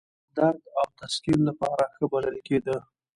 د 0.03 0.03
درد 0.37 0.61
او 0.77 0.85
تسکین 0.99 1.39
لپاره 1.49 1.83
ښه 1.95 2.05
بلل 2.11 2.37
کېده. 2.47 2.77